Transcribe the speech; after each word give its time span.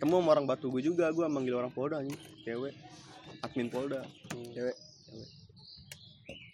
ketemu 0.00 0.16
sama 0.16 0.32
orang 0.32 0.48
batu 0.48 0.72
gue 0.72 0.80
juga 0.80 1.12
gue 1.12 1.28
manggil 1.28 1.60
orang 1.60 1.68
polda 1.68 2.00
nih 2.00 2.16
cewek. 2.48 2.72
Admin 3.44 3.68
polda. 3.68 4.00
Hmm. 4.32 4.48
cewek. 4.56 4.72
Cewek. 5.04 5.28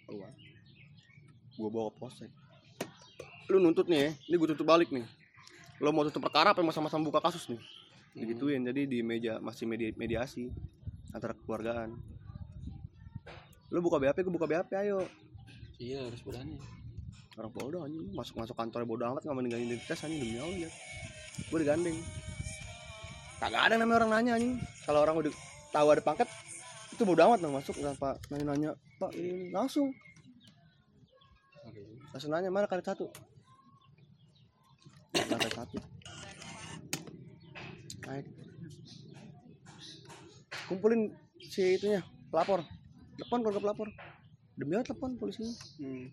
Keluar. 0.03 0.35
Gue 1.55 1.71
bawa 1.71 1.95
ke 1.95 1.99
polsek. 2.03 2.31
Lu 3.47 3.63
nuntut 3.63 3.87
nih 3.87 4.11
ya 4.11 4.11
ini 4.27 4.35
gue 4.35 4.51
tutup 4.51 4.67
balik 4.67 4.91
nih. 4.91 5.07
Lo 5.79 5.95
mau 5.95 6.03
tutup 6.03 6.27
perkara 6.27 6.51
apa? 6.51 6.59
Mau 6.59 6.75
sama-sama 6.75 7.07
buka 7.07 7.23
kasus 7.23 7.47
nih? 7.47 7.63
Digituin 8.19 8.67
jadi 8.67 8.83
di 8.83 8.99
meja 9.07 9.39
masih 9.39 9.71
medi 9.71 9.95
mediasi 9.95 10.51
antara 11.15 11.31
keluargaan 11.31 11.95
lu 13.71 13.79
buka 13.83 14.03
BAP 14.03 14.27
gue 14.27 14.35
buka 14.35 14.51
BAP 14.51 14.75
ayo. 14.75 15.07
Iya 15.79 16.11
harus 16.11 16.19
berani. 16.27 16.59
Orang 17.39 17.55
polda 17.55 17.79
anjing. 17.87 18.11
Masuk 18.11 18.43
masuk 18.43 18.59
kantor 18.59 18.83
bodo 18.83 19.07
amat 19.07 19.23
nggak 19.23 19.39
meninggalin 19.39 19.71
identitas 19.71 20.03
anjing. 20.03 20.19
Demi 20.19 20.43
allah 20.43 20.67
ya 20.67 20.71
gue 21.37 21.59
digandeng 21.61 21.99
kagak 23.37 23.63
ada 23.69 23.75
namanya 23.77 24.05
orang 24.05 24.11
nanya 24.17 24.33
anjing. 24.41 24.57
Kalau 24.85 25.01
orang 25.05 25.17
udah 25.21 25.33
tahu 25.75 25.87
ada 25.93 26.03
pangkat 26.03 26.29
itu 26.97 27.03
bodo 27.05 27.21
amat 27.29 27.45
dong 27.45 27.53
masuk 27.53 27.77
nggak 27.77 28.01
pak 28.01 28.17
nanya 28.33 28.45
nanya 28.49 28.71
pak 28.97 29.13
ini 29.13 29.53
langsung. 29.53 29.93
Oke 31.69 31.83
langsung 32.17 32.31
nanya 32.33 32.49
mana 32.49 32.65
karet 32.65 32.87
satu? 32.89 33.13
Karet 35.13 35.53
satu? 35.53 35.77
Naik. 38.09 38.27
Kumpulin 40.71 41.13
si 41.43 41.77
itunya 41.77 42.01
pelapor. 42.33 42.65
Telepon 43.21 43.41
keluarga 43.45 43.61
pelapor. 43.61 43.89
Demi 44.57 44.73
apa 44.79 44.89
telepon 44.89 45.21
polisinya. 45.21 45.53
Hmm. 45.83 46.09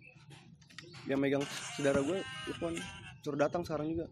yang 1.04 1.20
megang 1.20 1.44
saudara 1.76 2.00
gue 2.00 2.20
telepon. 2.48 2.76
Suruh 3.24 3.40
datang 3.40 3.64
sekarang 3.64 3.92
juga. 3.96 4.08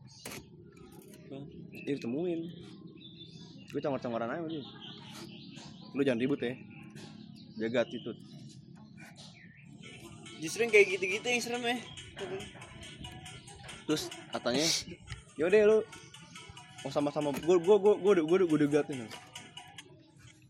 Dia 1.72 1.96
ditemuin 1.96 2.71
gue 3.72 3.80
congor-congoran 3.80 4.28
aja 4.28 4.44
dia 4.48 4.64
lu 5.92 6.02
jangan 6.08 6.24
ribut 6.24 6.40
ya. 6.40 6.56
Jaga 7.60 7.84
attitude 7.84 8.20
justru 10.42 10.66
yang 10.66 10.72
kayak 10.74 10.88
gitu-gitu 10.98 11.26
yang 11.30 11.42
serem 11.44 11.62
ya. 11.62 11.78
Terus 13.86 14.10
katanya 14.34 14.66
yaudah 15.38 15.60
lu 15.68 15.78
mau 16.82 16.92
sama-sama. 16.92 17.30
Gue 17.44 17.62
gue 17.62 17.76
gue 17.78 17.94
gue 18.02 18.12
gue 18.26 18.38
gue 18.48 18.58
udah 18.58 18.70
gatin 18.82 19.06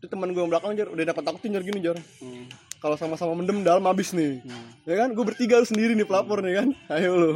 itu 0.02 0.10
teman 0.10 0.34
gue 0.34 0.42
yang 0.42 0.50
belakang 0.50 0.74
jar 0.74 0.90
udah 0.90 1.04
dapat 1.06 1.22
takutin 1.22 1.54
jar 1.54 1.62
gini 1.62 1.78
jar. 1.78 1.98
Hmm. 2.18 2.50
kalau 2.82 2.98
sama-sama 2.98 3.38
mendem 3.38 3.62
dalam 3.62 3.86
habis 3.86 4.10
nih. 4.10 4.42
Hmm. 4.42 4.66
ya 4.82 5.06
kan? 5.06 5.14
Gue 5.14 5.22
bertiga 5.22 5.62
lu 5.62 5.66
sendiri 5.68 5.94
nih 5.94 6.02
pelapor 6.02 6.42
nih 6.42 6.58
kan? 6.58 6.68
Ayo 6.98 7.14
lu. 7.14 7.32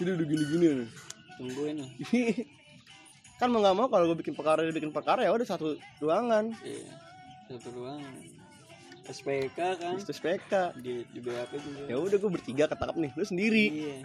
Jadi 0.00 0.08
udah 0.16 0.26
gini-gini 0.26 0.66
nih 0.80 0.88
tungguin 1.38 1.76
lah 1.82 1.90
kan 3.34 3.48
mau 3.50 3.60
nggak 3.60 3.76
mau 3.76 3.86
kalau 3.90 4.08
gue 4.10 4.18
bikin 4.22 4.34
perkara 4.38 4.62
dia 4.62 4.74
bikin 4.74 4.94
perkara 4.94 5.26
ya 5.26 5.30
udah 5.34 5.46
satu 5.46 5.74
ruangan. 5.98 6.54
Iya 6.62 6.92
satu 7.50 7.68
ruangan. 7.74 8.14
SPK 9.04 9.58
kan? 9.76 9.94
Itu 10.00 10.12
SPK 10.16 10.52
di 10.80 11.04
di 11.12 11.20
BAP 11.20 11.52
juga. 11.60 11.82
Ya 11.92 11.96
udah 12.00 12.16
gue 12.16 12.30
bertiga 12.30 12.64
ketangkap 12.70 12.96
nih 12.96 13.10
lu 13.12 13.24
sendiri. 13.26 13.66
Iya. 13.68 13.96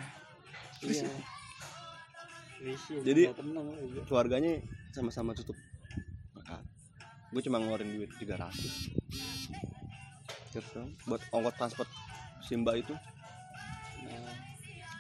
Iya. 0.84 1.12
Risi, 2.60 2.94
Jadi- 3.08 3.32
tenang 3.32 3.72
keluarganya 4.04 4.60
sama-sama 4.92 5.32
tutup 5.32 5.56
gue 7.30 7.42
cuma 7.46 7.62
ngeluarin 7.62 7.94
duit 7.94 8.10
300 8.18 8.90
terus 10.50 10.70
dong, 10.74 10.90
buat 11.06 11.22
ongkos 11.30 11.56
transport 11.62 11.90
Simba 12.42 12.74
itu. 12.74 12.90
Nah, 14.02 14.34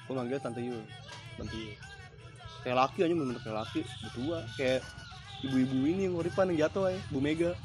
gue 0.06 0.14
manggil 0.14 0.38
tante 0.38 0.62
Yul. 0.62 0.78
Tante 1.42 1.58
Yul 1.58 1.74
kayak 2.64 2.78
laki 2.78 3.00
aja 3.06 3.14
bener 3.16 3.38
kayak 3.40 3.58
laki 3.64 3.80
tua 4.12 4.40
kayak 4.60 4.84
ibu-ibu 5.46 5.78
ini 5.88 6.02
yang 6.10 6.14
ngoripan 6.20 6.52
yang 6.52 6.68
jatuh 6.68 6.92
aja 6.92 7.00
Bu 7.12 7.20
Mega. 7.24 7.56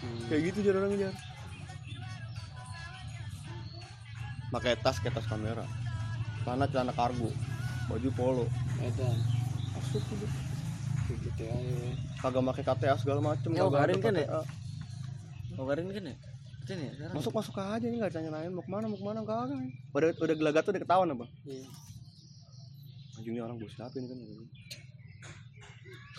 Hmm. 0.00 0.32
kayak 0.32 0.40
gitu 0.52 0.58
jar 0.64 0.80
orangnya 0.80 1.08
jar. 1.08 1.14
Pakai 4.50 4.74
tas 4.80 4.96
kayak 4.98 5.14
tas 5.20 5.28
kamera. 5.28 5.68
Celana 6.42 6.64
celana 6.72 6.92
kargo. 6.96 7.28
Baju 7.92 8.08
polo. 8.16 8.44
Edan. 8.80 9.18
masuk 9.80 10.02
kayak 11.10 11.18
gitu 11.26 11.42
aja 11.50 11.74
kagak 12.22 12.42
pakai 12.54 12.62
KTA 12.62 12.94
segala 13.02 13.20
macem 13.34 13.50
Ya, 13.50 13.66
kagak 13.66 13.98
kan 13.98 14.14
ya? 14.14 14.26
Kabarin 15.58 15.86
kan 15.90 16.04
ya? 16.06 16.16
Sini 16.62 16.86
ya 16.86 17.10
masuk 17.10 17.34
masuk 17.34 17.58
aja 17.58 17.82
nih 17.82 17.98
nggak 17.98 18.14
ditanya 18.14 18.30
lain 18.30 18.54
mau 18.54 18.62
ke 18.62 18.70
mana 18.70 18.86
mau 18.86 18.94
ke 18.94 19.02
mana 19.02 19.20
kagak 19.26 19.58
udah 19.90 20.08
udah 20.22 20.36
gelagat 20.38 20.62
tuh 20.62 20.70
udah 20.70 20.82
ketahuan 20.86 21.10
apa 21.10 21.26
iya 21.42 21.66
anjing 23.20 23.36
ini 23.36 23.44
orang 23.44 23.60
gue 23.60 23.68
siapa 23.68 23.92
ini 24.00 24.08
kan? 24.08 24.18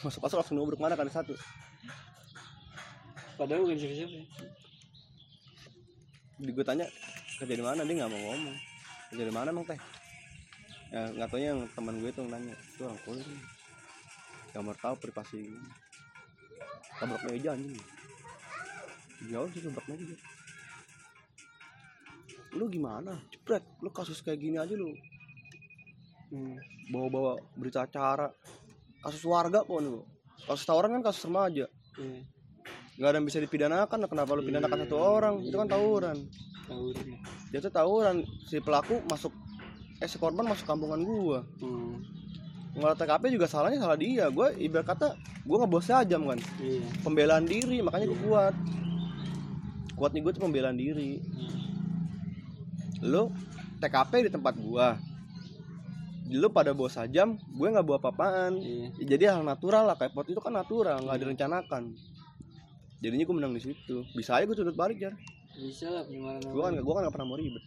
Masuk 0.05 0.21
masuk 0.21 0.37
langsung 0.37 0.57
nubruk 0.61 0.77
mana 0.77 0.93
kan 0.93 1.09
satu? 1.09 1.33
Padahal 3.41 3.65
bukan 3.65 3.77
siapa-siapa. 3.81 4.13
Ya. 4.13 4.25
di 6.41 6.51
gue 6.53 6.65
tanya 6.65 6.85
kerja 7.41 7.57
di 7.57 7.65
mana? 7.65 7.81
Dia 7.81 8.05
nggak 8.05 8.11
mau 8.13 8.21
ngomong. 8.21 8.57
Kerja 9.09 9.23
di 9.25 9.33
mana 9.33 9.49
emang 9.49 9.65
teh? 9.65 9.81
Ya 10.93 11.09
nggak 11.09 11.27
taunya 11.33 11.57
yang 11.57 11.61
teman 11.73 11.97
gue 11.97 12.11
tuh 12.13 12.25
nanya. 12.29 12.53
Itu 12.53 12.85
orang 12.85 13.01
kulit 13.01 13.25
mau 14.61 14.75
tahu 14.77 14.93
privasi 15.01 15.49
tabrak 17.01 17.23
meja 17.25 17.57
anjing. 17.57 17.81
Jauh 19.25 19.49
sih 19.49 19.65
tabrak 19.65 19.85
meja. 19.89 20.17
Lu 22.53 22.69
gimana? 22.69 23.17
Cepret 23.33 23.65
lu 23.81 23.89
kasus 23.89 24.21
kayak 24.21 24.37
gini 24.37 24.61
aja 24.61 24.77
lu 24.77 24.93
hmm. 26.31 26.55
bawa-bawa 26.89 27.37
berita 27.59 27.83
acara. 27.83 28.31
Kasus 29.03 29.21
warga 29.27 29.61
kok 29.61 29.79
nih 29.81 29.99
kasus 30.41 30.65
tawuran 30.65 30.97
kan 30.97 31.03
kasus 31.05 31.29
remaja. 31.29 31.69
Iya 31.99 32.25
nggak 33.01 33.09
ada 33.09 33.17
yang 33.17 33.27
bisa 33.27 33.39
dipidanakan 33.41 33.99
kenapa 34.05 34.37
lu 34.37 34.45
pidanakan 34.45 34.85
satu 34.85 34.97
orang? 35.01 35.35
Itu 35.41 35.57
kan 35.57 35.65
tawuran. 35.65 36.17
Deh 36.69 37.05
dia 37.49 37.59
tuh 37.63 37.73
tawuran. 37.73 38.21
Si 38.45 38.61
pelaku 38.61 39.01
masuk 39.09 39.33
eh 39.97 40.05
si 40.05 40.21
korban 40.21 40.45
masuk 40.45 40.69
kampungan 40.69 41.01
gua. 41.01 41.41
Hmm. 41.57 41.97
ngelola 42.71 42.95
TKP 42.95 43.35
juga 43.35 43.49
salahnya 43.49 43.81
salah 43.81 43.97
dia. 43.97 44.29
Gua 44.29 44.53
ibarat 44.53 44.85
kata 44.85 45.17
gua 45.49 45.65
nggak 45.65 45.71
bos 45.73 45.89
jam 45.89 46.21
kan. 46.29 46.39
Iya. 46.61 46.85
Pembelaan 47.01 47.49
diri 47.49 47.81
makanya 47.81 48.05
gua 48.13 48.19
kuat. 48.21 48.55
Kuat 49.97 50.11
nih 50.13 50.21
gua 50.21 50.31
tuh 50.37 50.43
pembelaan 50.45 50.77
diri. 50.77 51.17
Lu 53.01 53.33
TKP 53.81 54.27
di 54.27 54.31
tempat 54.31 54.61
gua 54.61 54.93
lu 56.31 56.47
pada 56.47 56.71
bawa 56.71 56.87
sajam 56.87 57.35
gue 57.35 57.67
nggak 57.67 57.83
bawa 57.83 57.99
apa-apaan 57.99 58.55
iya. 58.63 58.87
Ya, 59.03 59.05
jadi 59.15 59.23
hal 59.35 59.43
natural 59.43 59.83
lah 59.83 59.99
kayak 59.99 60.15
pot 60.15 60.23
itu 60.31 60.39
kan 60.39 60.55
natural 60.55 61.03
nggak 61.03 61.19
direncanakan. 61.19 61.91
Jadinya 63.03 63.25
gue 63.27 63.35
menang 63.35 63.53
di 63.57 63.61
situ. 63.65 64.07
Bisa 64.15 64.39
aja 64.39 64.47
gue 64.47 64.55
tuntut 64.55 64.77
balik 64.77 65.01
jar. 65.01 65.11
Bisa 65.59 65.91
lah 65.91 66.07
penyemaran 66.07 66.39
gue 66.39 66.61
kan 66.63 66.71
gue 66.71 66.93
kan 66.95 67.01
gak 67.03 67.15
pernah 67.19 67.27
mau 67.27 67.35
ribet. 67.35 67.63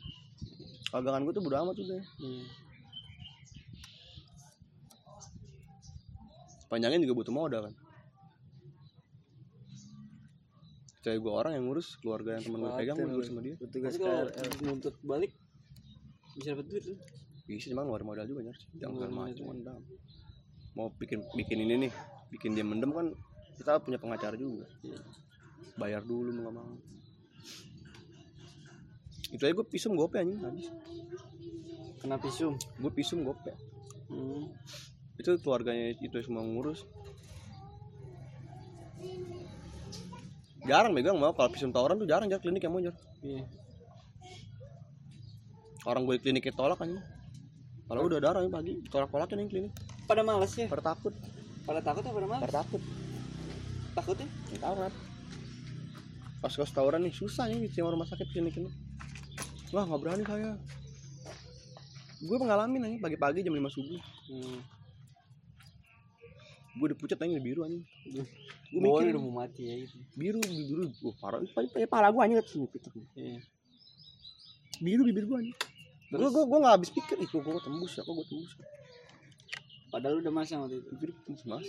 Dagangan 0.94 1.20
gue 1.28 1.32
tuh 1.36 1.42
bodo 1.44 1.56
amat 1.60 1.76
udah. 1.76 2.02
Iya. 2.22 2.44
Panjangin 6.72 7.04
juga 7.04 7.14
butuh 7.20 7.34
modal 7.34 7.60
kan. 7.68 7.74
Kayak 11.04 11.20
gue 11.20 11.32
orang 11.36 11.52
yang 11.52 11.64
ngurus 11.68 12.00
keluarga 12.00 12.40
yang 12.40 12.48
temen 12.48 12.64
gue 12.64 12.72
pegang 12.80 12.96
gue 12.96 13.10
ngurus 13.12 13.28
sama 13.28 13.40
dia. 13.44 13.54
Petugas 13.60 13.92
tapi 13.92 14.08
kalau 14.08 14.32
nuntut 14.64 14.96
balik 15.04 15.36
bisa 16.34 16.56
dapat 16.56 16.66
duit 16.66 16.82
tuh 16.82 16.98
bisa 17.44 17.70
cuma 17.70 17.84
ngeluarin 17.84 18.08
modal 18.08 18.26
juga 18.26 18.40
nyar 18.48 18.58
jangan 18.80 18.94
segala 18.96 19.12
macam 19.12 19.46
mendam 19.52 19.80
mau 20.74 20.88
bikin 20.98 21.22
bikin 21.38 21.58
ini 21.62 21.74
nih 21.86 21.92
bikin 22.34 22.58
dia 22.58 22.66
mendem 22.66 22.90
kan 22.90 23.06
kita 23.54 23.78
punya 23.78 23.98
pengacara 24.02 24.34
juga. 24.34 24.66
Iya. 24.82 24.98
bayar 25.74 26.06
dulu 26.06 26.30
mau 26.30 26.50
gak 26.50 26.54
mau. 26.54 26.74
Itu 29.34 29.42
aja 29.42 29.54
gue 29.54 29.66
pisum 29.66 29.98
gope 29.98 30.22
anjing 30.22 30.38
habis. 30.38 30.70
Kena 31.98 32.18
visum 32.18 32.54
gue 32.58 32.92
pisum 32.94 33.22
gope. 33.26 33.54
Hmm. 34.10 34.50
itu 35.14 35.30
keluarganya 35.46 35.94
itu 36.02 36.14
semua 36.26 36.42
ngurus. 36.42 36.86
Jarang 40.66 40.94
megang 40.94 41.18
mau 41.18 41.34
kalau 41.34 41.50
pisum 41.50 41.70
tawuran 41.70 42.02
tuh 42.02 42.08
jarang 42.10 42.26
jar 42.26 42.42
klinik 42.42 42.62
yang 42.62 42.74
mau 42.74 42.82
jar 42.82 42.94
iya. 43.22 43.46
Orang 45.86 46.06
gue 46.06 46.18
kliniknya 46.18 46.54
tolak 46.54 46.82
kan 46.82 46.98
kalau 47.84 48.08
udah 48.08 48.18
darah 48.20 48.40
yang 48.40 48.52
pagi 48.52 48.80
tolak 48.88 49.12
tolakin 49.12 49.44
yang 49.44 49.50
klinik 49.52 49.72
pada 50.08 50.20
males 50.24 50.52
ya? 50.56 50.68
Pada 50.68 50.94
takut. 50.94 51.12
Pada 51.64 51.80
takut 51.80 52.04
apa 52.04 52.16
pada 52.16 52.28
males? 52.28 52.42
Pada 52.48 52.54
takut. 52.64 52.82
Takutnya 53.92 54.28
ya? 54.52 54.58
Tawuran. 54.60 54.92
Pas 56.40 56.52
kos 56.52 56.72
tawuran 56.72 57.00
nih 57.04 57.12
susah 57.12 57.48
nih 57.48 57.68
di 57.68 57.80
rumah 57.80 58.08
sakit 58.08 58.28
klinik 58.32 58.56
ini. 58.56 58.70
Wah 59.72 59.84
nggak 59.84 60.00
berani 60.00 60.24
saya. 60.24 60.56
Gue 62.24 62.36
pengalamin 62.40 62.80
nih 62.88 62.94
pagi-pagi 63.00 63.44
jam 63.44 63.52
5 63.52 63.76
subuh. 63.76 64.00
Hmm. 64.32 64.60
gue 66.74 66.90
dipucat 66.90 67.14
aja 67.22 67.38
biru 67.38 67.62
aja. 67.62 67.78
Gue 68.74 68.80
mikir 68.82 69.14
udah 69.14 69.22
mau 69.22 69.46
mati 69.46 69.62
ya 69.62 69.74
itu. 69.86 69.94
Biru 70.18 70.42
biru. 70.42 70.90
Gue 70.90 71.12
parah. 71.22 71.38
Ya 71.76 71.86
pala 71.86 72.10
gue 72.10 72.18
aja 72.18 72.42
sini 72.50 72.66
iya. 73.14 73.38
Biru 74.82 75.06
bibir 75.06 75.28
gue 75.28 75.38
aja 75.38 75.54
gue 76.12 76.28
gue 76.30 76.44
gue 76.46 76.58
nggak 76.60 76.74
habis 76.76 76.90
pikir 76.92 77.16
itu 77.20 77.36
gue 77.40 77.52
tembus 77.64 77.92
ya 77.96 78.02
kok 78.04 78.12
gue 78.12 78.26
tembus 78.28 78.52
padahal 79.94 80.18
udah 80.18 80.32
masang 80.34 80.66
waktu 80.66 80.82
itu. 80.82 80.90
Gue 80.98 81.14
tembus 81.22 81.46
mas. 81.46 81.68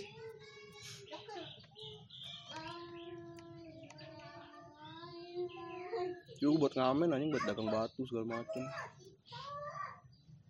Gue 6.36 6.58
buat 6.58 6.74
ngamen 6.74 7.14
anjing 7.14 7.30
buat 7.30 7.46
dagang 7.46 7.70
batu 7.70 8.02
segala 8.02 8.42
macem. 8.42 8.66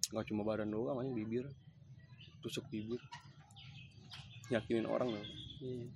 Gak 0.09 0.25
cuma 0.33 0.43
badan 0.43 0.73
doang 0.73 1.05
anjing 1.05 1.13
bibir. 1.13 1.45
Tusuk 2.41 2.65
bibir. 2.73 2.99
Yakinin 4.49 4.89
orang 4.89 5.13
loh. 5.13 5.27
Iya. 5.61 5.87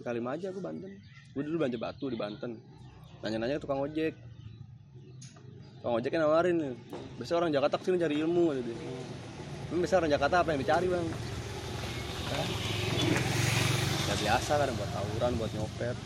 Kali 0.00 0.20
Kalimaja 0.20 0.52
gue 0.52 0.62
Banten. 0.62 0.92
Gue 1.32 1.42
dulu 1.48 1.64
belanja 1.64 1.80
batu 1.80 2.12
di 2.12 2.20
Banten. 2.20 2.60
Nanya-nanya 3.24 3.56
tukang 3.56 3.80
ojek 3.80 4.12
tukang 5.80 5.96
ojek 5.96 6.12
nawarin 6.12 6.56
nih 6.60 6.72
biasa 7.16 7.40
orang 7.40 7.56
Jakarta 7.56 7.80
ke 7.80 7.88
sini 7.88 7.96
cari 7.96 8.20
ilmu 8.20 8.52
dia. 8.52 8.76
Emang 9.72 9.80
biasa 9.80 9.96
orang 9.96 10.12
Jakarta 10.12 10.36
apa 10.44 10.48
yang 10.52 10.60
dicari 10.60 10.86
bang? 10.92 11.06
Hah? 12.28 12.48
ya 14.12 14.14
biasa 14.20 14.52
kan 14.60 14.68
buat 14.76 14.90
tawuran 14.92 15.32
buat 15.40 15.50
nyopet. 15.56 15.96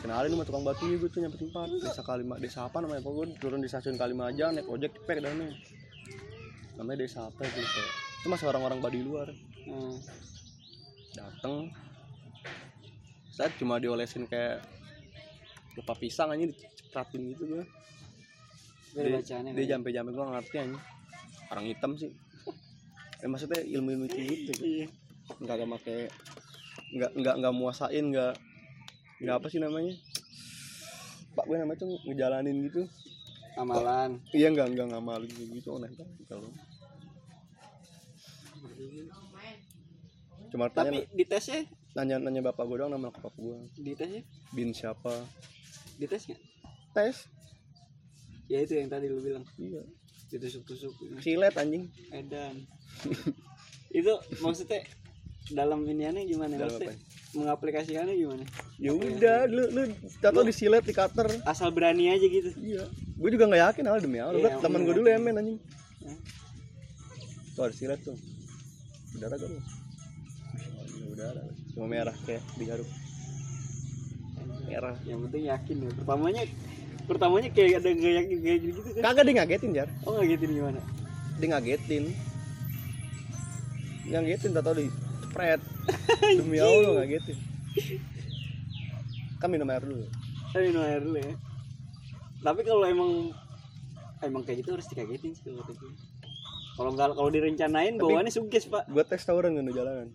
Dikenalin 0.00 0.32
sama 0.32 0.44
tukang 0.48 0.64
batunya 0.64 0.96
gue 0.96 1.10
tuh 1.12 1.20
nyampe 1.20 1.36
tempat. 1.36 1.68
Desa 1.76 2.00
Kalima 2.00 2.40
desa 2.40 2.64
apa 2.64 2.80
namanya 2.80 3.04
kok 3.04 3.12
gue 3.12 3.26
turun 3.36 3.60
di 3.60 3.68
stasiun 3.68 4.00
Kalimaja 4.00 4.48
naik 4.56 4.64
ojek 4.64 4.96
cepet 4.96 5.20
ke 5.20 5.20
dalamnya 5.20 5.52
namanya 6.80 7.04
desa 7.04 7.28
apa 7.28 7.44
lupa. 7.44 7.84
itu 8.24 8.26
masih 8.32 8.46
orang-orang 8.48 8.80
badi 8.80 9.00
luar. 9.04 9.28
Hmm. 9.68 10.00
dateng. 11.12 11.68
Saya 13.28 13.52
cuma 13.60 13.76
diolesin 13.76 14.24
kayak 14.24 14.64
lupa 15.78 15.94
pisang 15.94 16.34
aja 16.34 16.44
dicepratin 16.46 17.22
gitu 17.30 17.42
gue 17.46 17.62
ada 18.90 19.06
dia, 19.06 19.14
bacaannya. 19.22 19.50
dia 19.54 19.62
kan? 19.62 19.70
jampe 19.70 19.88
jampe 19.94 20.10
gue 20.10 20.24
ngerti 20.26 20.56
aja 20.58 20.78
orang 21.50 21.66
hitam 21.66 21.92
sih. 21.98 22.10
Eh, 23.20 23.28
maksudnya 23.28 23.60
ilmu 23.62 23.88
ilmu 23.94 24.06
gitu 24.06 24.52
Iya. 24.62 24.86
nggak 25.42 25.54
gak 25.62 25.68
make 25.68 25.96
nggak 26.90 27.10
nggak 27.22 27.34
nggak 27.38 27.54
muasain 27.54 28.04
nggak 28.10 28.34
nggak 29.22 29.34
apa 29.36 29.46
sih 29.46 29.60
namanya? 29.62 29.94
Pak 31.38 31.44
gue 31.46 31.56
namanya 31.58 31.78
tuh 31.78 31.90
ngejalanin 32.06 32.56
gitu. 32.66 32.82
Amalan. 33.58 34.18
iya 34.34 34.48
nggak 34.50 34.74
nggak 34.74 34.86
ngamalin 34.94 35.30
gitu 35.30 35.74
aneh 35.78 35.90
banget 35.94 36.26
kalau. 36.26 36.50
Cuma 40.50 40.66
tanya 40.70 40.98
Tapi 40.98 41.14
di 41.14 41.24
tesnya, 41.26 41.62
nanya 41.94 42.18
nanya 42.18 42.42
bapak 42.50 42.66
gue 42.66 42.76
doang 42.82 42.90
nama 42.90 43.10
bapak 43.10 43.34
gue 43.38 43.56
di 43.78 43.92
tesnya, 43.94 44.22
bin 44.50 44.74
siapa 44.74 45.14
di 46.00 46.06
tes 46.06 46.24
nggak? 46.24 46.40
tes 46.90 47.16
Ya 48.46 48.58
itu 48.60 48.74
yang 48.74 48.88
tadi 48.88 49.06
lu 49.06 49.20
bilang. 49.20 49.44
iya 49.54 49.84
Ditusuk-tusuk. 50.26 50.90
silet 51.20 51.54
anjing 51.54 51.86
Edan. 52.10 52.66
itu 53.92 54.10
maksudnya 54.38 54.82
dalam 55.50 55.82
iniannya 55.82 56.24
gimana? 56.24 56.54
Dalam 56.56 56.72
maksudnya 56.72 56.94
apa? 56.94 57.08
mengaplikasikannya 57.30 58.14
gimana? 58.16 58.42
ya 58.76 58.90
udah 58.90 59.44
lu 59.44 59.62
lu 59.68 59.82
tato 60.18 60.40
disilet 60.40 60.80
di 60.80 60.90
cutter 60.90 61.28
Asal 61.44 61.70
berani 61.70 62.08
aja 62.08 62.24
gitu. 62.24 62.50
iya 62.56 62.82
gue 62.88 63.30
juga 63.30 63.44
nggak 63.46 63.62
yakin 63.70 63.84
awal 63.86 64.00
demi 64.00 64.18
awal 64.18 64.34
Iya, 64.34 64.50
Gua 64.50 64.62
teman 64.64 64.80
gue 64.82 64.94
dulu 64.96 65.06
ya 65.06 65.18
men 65.18 65.36
anjing 65.36 65.58
Ya. 66.00 66.14
tuh 67.52 67.62
ada 67.62 67.74
silet 67.76 68.00
tuh 68.00 68.16
udara 69.12 69.36
kan 69.36 69.50
lu 69.52 69.60
udara 71.08 71.42
cuma 71.70 71.86
merah 71.86 72.16
kayak 72.24 72.40
digaruk 72.56 72.88
merah 74.70 74.94
Yang 75.02 75.18
penting 75.26 75.42
yakin 75.50 75.76
ya. 75.82 75.90
Pertamanya 75.98 76.42
pertamanya 77.10 77.48
kayak 77.50 77.82
ada 77.82 77.90
gak 77.90 78.14
yakin 78.22 78.36
kayak 78.38 78.58
gitu 78.62 78.78
kan. 78.86 79.02
kagak 79.10 79.24
dia 79.26 79.34
ngagetin 79.42 79.70
jar 79.74 79.88
Oh 80.06 80.22
gitu 80.22 80.44
gimana? 80.46 80.78
dia 81.40 81.46
ngagetin 81.50 82.04
ngagetin 84.06 84.50
tato 84.54 84.70
di 84.74 84.86
cepret 85.26 85.60
demi 86.38 86.58
allah 86.58 87.02
ngagetin 87.02 87.38
kan 89.40 89.48
minum 89.48 89.66
air 89.70 89.82
dulu 89.82 90.04
Tapi 90.50 90.62
minum 90.68 90.82
air 90.82 91.00
dulu 91.00 91.18
ya. 91.18 91.34
Tapi 92.42 92.60
kalau 92.66 92.84
emang 92.84 93.30
emang 94.20 94.42
kayak 94.42 94.66
gitu 94.66 94.74
harus 94.74 94.86
dikagetin 94.90 95.30
sih 95.32 95.46
kalau 95.46 95.62
gue. 95.62 95.92
Kalau 96.74 96.90
nggak 96.92 97.14
kalau 97.14 97.30
direncanain 97.30 97.94
bawaannya 97.96 98.34
sukses 98.34 98.66
pak. 98.66 98.84
gue 98.90 99.04
tes 99.06 99.22
tawuran 99.22 99.54
kan 99.54 99.64
di 99.64 99.72
jalanan 99.72 100.08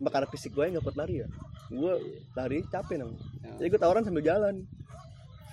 Mbak, 0.00 0.10
karena 0.16 0.28
fisik 0.32 0.56
gue 0.56 0.64
nggak 0.64 0.80
kuat 0.80 0.96
lari 0.96 1.22
ya 1.22 1.28
gue 1.70 1.94
lari 2.34 2.66
capek 2.66 2.98
nang. 2.98 3.14
Ya. 3.46 3.54
jadi 3.62 3.68
gue 3.70 3.80
tawuran 3.80 4.02
sambil 4.02 4.26
jalan. 4.26 4.66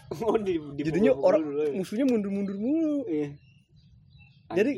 Oh 0.08 0.40
di, 0.40 0.56
di 0.80 0.82
jadinya 0.88 1.14
orang 1.14 1.44
dulu 1.44 1.62
ya. 1.68 1.72
musuhnya 1.78 2.06
mundur-mundur 2.08 2.58
mulu. 2.58 3.04
Iya. 3.06 3.30
jadi 4.56 4.72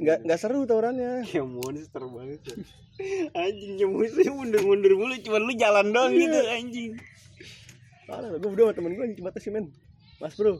nggak 0.00 0.18
nggak 0.24 0.38
seru 0.40 0.64
tawurannya 0.64 1.28
Kayak 1.28 1.46
monster 1.46 2.02
banget 2.08 2.40
ya. 2.42 2.54
Anjing 3.44 3.74
yang 3.76 3.92
musuhnya 3.94 4.32
mundur-mundur 4.32 4.92
mulu 4.96 5.14
Cuman 5.20 5.40
lu 5.46 5.52
jalan 5.54 5.86
doang 5.92 6.10
Iya. 6.10 6.20
gitu 6.26 6.38
anjing. 6.48 6.90
Parah 8.08 8.28
gue 8.34 8.48
berdua 8.50 8.72
sama 8.72 8.74
temen 8.74 8.92
gue 8.98 9.06
cuma 9.20 9.30
tes 9.30 9.42
sih, 9.46 9.52
men. 9.54 9.70
Mas 10.18 10.34
bro. 10.34 10.58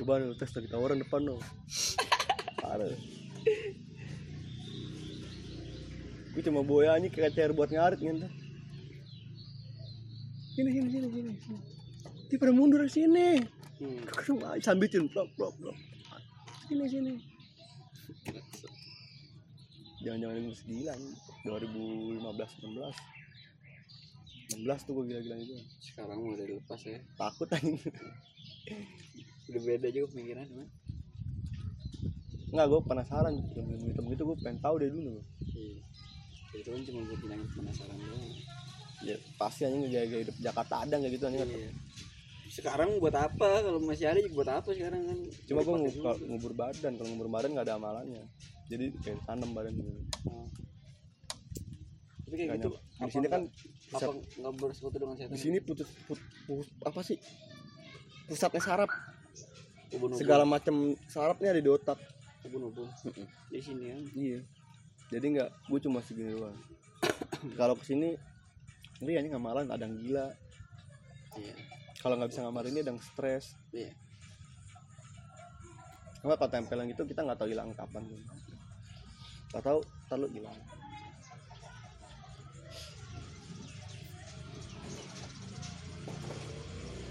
Coba 0.00 0.22
lu 0.22 0.32
tes 0.38 0.48
lagi 0.54 0.68
tawuran 0.72 1.02
depan 1.02 1.20
lo 1.26 1.36
parah. 2.62 2.88
Gue 6.30 6.42
cuma 6.46 6.62
boya 6.62 6.94
aja 6.94 7.10
kayak 7.10 7.52
buat 7.58 7.68
ngarit 7.74 7.98
gitu 7.98 8.30
sini 10.60 10.76
sini 10.76 10.88
sini 10.92 11.08
sini 11.08 11.32
sini. 11.40 11.58
Dia 12.28 12.36
pada 12.36 12.52
mundur 12.52 12.84
ke 12.84 12.92
sini. 12.92 13.40
Hmm. 13.80 14.04
sambitin 14.64 15.08
blok 15.08 15.32
blok 15.40 15.56
blok. 15.56 15.76
Sini 16.68 16.84
sini. 16.84 17.12
Jangan-jangan 20.04 20.36
ini. 20.36 20.48
masih 20.52 20.66
gila 20.68 20.92
nih 20.96 21.12
2015 21.44 22.60
16 24.60 24.60
16 24.60 24.84
tuh 24.84 24.92
gue 25.00 25.04
gila-gila 25.08 25.36
itu. 25.40 25.56
Sekarang 25.80 26.20
udah 26.20 26.44
dilepas 26.44 26.80
ya. 26.84 27.00
Takut 27.16 27.48
anjing. 27.56 27.80
Udah 29.50 29.66
beda 29.66 29.90
juga 29.90 30.14
pemikiran 30.14 30.46
cuman. 30.46 30.68
Nggak 32.54 32.66
gue 32.70 32.80
penasaran. 32.86 33.34
Ilmu 33.34 33.90
hitam 33.90 34.06
gitu 34.12 34.22
gue 34.30 34.36
pengen 34.44 34.62
tahu 34.62 34.78
dari 34.78 34.92
dulu. 34.94 35.18
Iya. 35.42 35.82
Itu 36.54 36.68
kan 36.70 36.82
cuma 36.86 37.00
buat 37.08 37.18
bilangin 37.18 37.48
penasaran 37.50 37.98
doang 37.98 38.30
ya 39.00 39.16
pasti 39.40 39.64
aja 39.64 39.76
ngejaya 39.76 40.06
hidup 40.28 40.36
Jakarta 40.40 40.84
ada 40.84 40.94
nggak 41.00 41.12
gitu 41.16 41.24
anjing? 41.28 41.44
Iya. 41.48 41.70
Sekarang 42.50 42.98
buat 42.98 43.14
apa? 43.14 43.62
Kalau 43.62 43.78
masih 43.78 44.10
ada 44.10 44.20
buat 44.34 44.48
apa 44.50 44.74
sekarang 44.74 45.00
kan? 45.06 45.18
Cuma 45.46 45.60
gue 45.62 45.76
dulu. 45.88 46.12
ngubur 46.34 46.52
badan. 46.52 46.92
Kalau 46.98 47.08
ngubur 47.14 47.28
badan 47.30 47.50
nggak 47.54 47.66
ada 47.70 47.78
amalannya. 47.78 48.24
Jadi 48.66 48.90
kayak 49.00 49.22
tanam 49.24 49.50
badan 49.54 49.72
gitu. 49.78 49.90
Oh. 50.28 50.46
tapi 52.30 52.46
kayak 52.46 52.62
gitu 52.62 52.70
di 52.78 53.10
sini 53.10 53.26
kan 53.26 53.42
apa 53.90 54.14
nggak 54.14 54.54
bersekutu 54.54 55.02
dengan 55.02 55.18
setan 55.18 55.34
di 55.34 55.40
sini 55.42 55.58
putus 55.58 55.90
put, 56.06 56.14
put- 56.46 56.70
apa 56.86 57.02
sih? 57.02 57.18
Pusatnya 58.30 58.62
saraf 58.62 58.90
ubun-ubun. 59.90 60.20
Segala 60.22 60.46
macam 60.46 60.94
sarafnya 61.10 61.50
ada 61.50 61.58
di 61.58 61.66
otak. 61.66 61.98
Ubun-ubun. 62.46 62.86
Di 63.50 63.58
sini 63.58 63.90
kan? 63.90 64.02
Iya. 64.14 64.40
Jadi 65.10 65.26
nggak 65.34 65.50
gue 65.66 65.78
cuma 65.82 65.98
segini 66.06 66.38
doang. 66.38 66.54
Kalau 67.58 67.74
ke 67.74 67.82
sini 67.82 68.14
ini 69.00 69.16
anjing 69.16 69.32
ngamalan 69.32 69.66
ada 69.72 69.88
yang 69.88 69.96
gila. 69.96 70.26
Iya. 71.40 71.54
Kalau 72.00 72.14
nggak 72.20 72.30
bisa 72.32 72.44
ngamalin 72.44 72.72
ini 72.76 72.80
ada 72.84 72.92
yang 72.92 73.00
stres. 73.00 73.56
Iya. 73.72 73.92
Cuma 76.20 76.36
kalau 76.36 76.52
tempelan 76.52 76.92
gitu 76.92 77.08
kita 77.08 77.24
nggak 77.24 77.38
tahu 77.40 77.48
hilang 77.48 77.72
kapan. 77.72 78.04
Nggak 79.52 79.64
tahu 79.64 79.80
terlalu 80.12 80.28
hilang. 80.36 80.58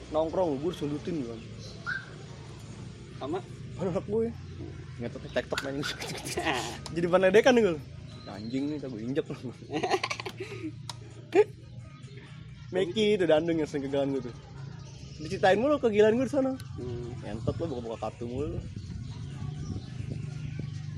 Nongkrong 0.09 0.57
gue 0.61 0.73
sundutin 0.73 1.21
kan 1.21 1.41
sama? 3.19 3.39
Anak 3.79 4.05
gue 4.05 4.29
nggak 4.99 5.09
tahu 5.09 5.29
tektok 5.33 5.59
main. 5.65 5.81
Jadi 6.97 7.05
ban 7.09 7.21
ledekan 7.21 7.53
nih 7.57 7.63
gue 7.65 7.77
anjing 8.29 8.63
nih 8.69 8.77
gue 8.77 9.01
injek. 9.01 9.25
loh 9.25 9.41
Meki 12.69 13.17
itu 13.17 13.25
dandung 13.25 13.57
yang 13.57 13.69
sering 13.69 13.89
kegalan 13.89 14.13
gue 14.13 14.29
tuh. 14.29 14.35
Diceritain 15.19 15.59
mulu 15.59 15.81
kegilaan 15.81 16.15
gue 16.15 16.27
di 16.29 16.33
sana. 16.33 16.53
Hmm. 16.77 17.11
ngentot 17.25 17.55
lo 17.59 17.65
buka-buka 17.67 17.97
kartu 18.07 18.25
mulu. 18.29 18.57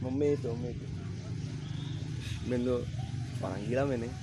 Lo 0.04 0.10
meme 0.10 0.36
itu 0.36 0.48
meme 0.52 0.70
itu 0.76 0.86
men 2.50 2.66
lo 2.66 2.82
orang 3.42 3.62
gila 3.70 3.84
men 3.86 4.06
ya 4.06 4.14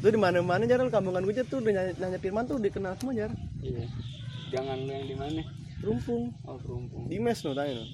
lu 0.00 0.08
di 0.08 0.16
mana 0.16 0.40
mana 0.40 0.64
jaral 0.64 0.88
kampungan 0.88 1.20
gue 1.28 1.34
aja 1.36 1.44
tuh 1.44 1.60
udah 1.60 1.76
nanya, 1.76 1.92
nanya 2.00 2.16
Firman 2.16 2.48
tuh 2.48 2.56
dikenal 2.56 2.96
semua 2.96 3.12
jar. 3.12 3.28
Iya. 3.60 3.84
Jangan 4.48 4.80
lu 4.80 4.90
yang 4.96 5.04
di 5.04 5.16
mana. 5.16 5.42
Rumpung. 5.84 6.32
Oh 6.48 6.56
perumpung 6.56 7.04
di 7.04 7.20
mes 7.20 7.36
no 7.44 7.52
tanya 7.52 7.80
no 7.80 7.84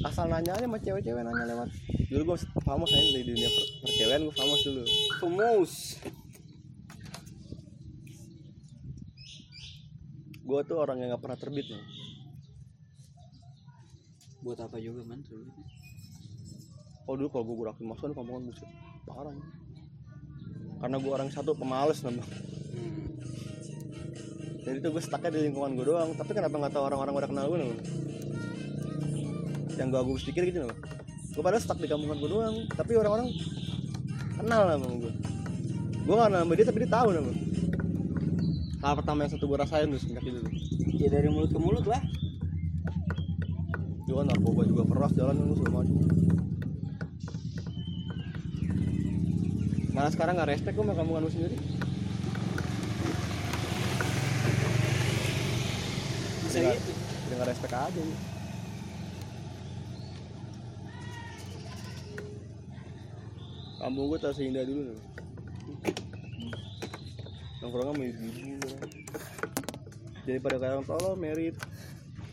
asal 0.00 0.26
nanya 0.26 0.58
aja 0.58 0.66
sama 0.66 0.82
cewek-cewek 0.82 1.22
nanya 1.22 1.44
lewat. 1.54 1.68
Dulu 2.10 2.34
gue 2.34 2.38
famous 2.66 2.90
aja 2.90 3.10
di 3.14 3.22
dunia 3.22 3.46
per 3.46 3.64
percewean 3.86 4.20
gue 4.26 4.34
famous 4.34 4.60
dulu. 4.66 4.82
Pemus 5.22 5.72
gue 10.50 10.60
tuh 10.66 10.82
orang 10.82 10.98
yang 10.98 11.14
gak 11.14 11.22
pernah 11.22 11.38
terbit 11.38 11.66
nih 11.70 11.84
buat 14.42 14.58
apa 14.58 14.82
juga 14.82 15.06
man 15.06 15.22
oh 17.06 17.14
dulu 17.14 17.28
kalau 17.30 17.44
gue 17.46 17.56
gerakin 17.62 17.86
masukan 17.86 18.12
kampungan 18.18 18.42
buset 18.50 18.70
parah 19.06 19.36
karena 20.80 20.96
gue 20.96 21.12
orang 21.12 21.30
satu 21.30 21.54
pemalas 21.54 22.02
nambah 22.02 22.26
hmm. 22.26 23.06
ya 24.66 24.70
jadi 24.74 24.78
tuh 24.82 24.90
gue 24.96 25.02
stucknya 25.02 25.30
di 25.32 25.40
lingkungan 25.50 25.72
gue 25.72 25.88
doang. 25.88 26.12
Tapi 26.14 26.36
kenapa 26.36 26.52
nggak 26.52 26.72
tahu 26.76 26.84
orang-orang 26.84 27.14
udah 27.16 27.28
kenal 27.32 27.44
gue 27.48 27.58
nih 27.58 27.70
yang 29.80 29.88
gue 29.88 30.00
agus 30.00 30.28
pikir 30.28 30.52
gitu 30.52 30.68
loh 30.68 30.76
gue 31.30 31.40
padahal 31.40 31.62
stuck 31.62 31.80
di 31.80 31.88
kampungan 31.88 32.20
gue 32.20 32.30
doang. 32.30 32.56
Tapi 32.68 32.92
orang-orang 32.96 33.28
kenal 34.40 34.62
sama 34.68 34.86
gue 34.98 35.12
gue 36.00 36.14
gak 36.16 36.32
nama 36.32 36.52
dia 36.56 36.66
tapi 36.66 36.78
dia 36.82 36.90
tahu 36.90 37.08
nama 37.12 37.32
hal 38.80 38.94
pertama 38.96 39.28
yang 39.28 39.32
satu 39.36 39.44
gue 39.44 39.58
rasain 39.60 39.92
tuh 39.92 40.00
semenjak 40.00 40.24
itu 40.24 40.40
tuh. 40.40 40.52
Ya 40.96 41.08
dari 41.12 41.28
mulut 41.28 41.52
ke 41.52 41.60
mulut 41.60 41.84
lah. 41.84 42.00
Kan 44.10 44.26
narkoba 44.26 44.68
juga 44.68 44.84
keras 44.84 45.12
jalan 45.16 45.38
lu 45.38 45.56
segala 45.56 45.80
macam. 45.80 45.96
Malah 49.96 50.12
sekarang 50.12 50.34
gak 50.36 50.50
respect 50.52 50.74
gue 50.76 50.84
sama 50.84 50.96
kampungan 50.98 51.24
lu 51.24 51.30
sendiri? 51.32 51.56
Bisa 56.44 56.58
gitu? 56.60 56.92
udah 57.30 57.36
gak 57.40 57.48
respect 57.48 57.74
aja 57.76 58.00
nih. 58.00 58.20
kampung 63.80 64.12
gue 64.12 64.18
tak 64.20 64.36
seindah 64.36 64.60
dulu 64.60 64.92
nih 64.92 64.98
nongkrongnya 67.60 67.92
sama 67.92 68.04
ibu-ibu. 68.08 68.70
Jadi 70.24 70.38
pada 70.40 70.56
kayak 70.60 70.84
tolong 70.88 71.16
merit 71.16 71.56